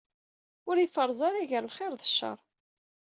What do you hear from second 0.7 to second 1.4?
iferreẓ